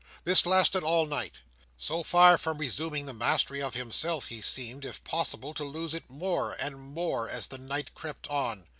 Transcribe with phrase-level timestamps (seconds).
[0.23, 1.41] This lasted all night.
[1.77, 6.09] So far from resuming the mastery of himself, he seemed, if possible, to lose it
[6.09, 8.65] more and more, as the night crept on.